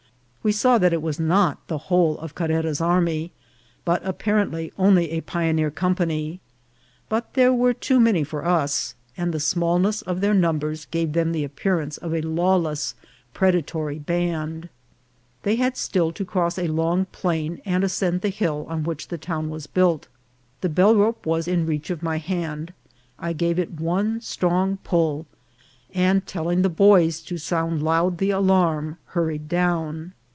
[0.43, 3.31] We saw that it was not the whole of Carrera's army,
[3.85, 6.39] but apparently only a pioneer company;
[7.09, 11.31] but they were too many for us, and the smallness of their numbers gave them
[11.31, 12.95] the appearance of a lawless
[13.35, 14.69] predatory band.
[15.43, 19.19] They had still to cross a long plain and ascend the hill on which the
[19.19, 20.07] town was built.
[20.61, 22.73] The bellrope was in reach of my hand;
[23.19, 25.27] I gave it one strong pull,
[25.93, 30.13] and telling the boys to sound loud the alarm, hurried down.